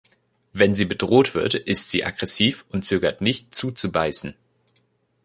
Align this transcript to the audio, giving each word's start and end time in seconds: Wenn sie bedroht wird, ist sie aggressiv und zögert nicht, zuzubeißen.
Wenn 0.51 0.73
sie 0.73 0.85
bedroht 0.85 1.35
wird, 1.35 1.53
ist 1.53 1.91
sie 1.91 2.03
aggressiv 2.03 2.65
und 2.69 2.83
zögert 2.83 3.21
nicht, 3.21 3.53
zuzubeißen. 3.53 4.33